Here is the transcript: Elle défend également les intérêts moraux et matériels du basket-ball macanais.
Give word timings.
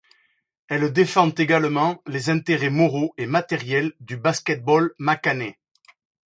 Elle 0.67 0.91
défend 0.91 1.29
également 1.29 2.01
les 2.07 2.31
intérêts 2.31 2.71
moraux 2.71 3.13
et 3.19 3.27
matériels 3.27 3.93
du 3.99 4.17
basket-ball 4.17 4.89
macanais. 4.97 5.59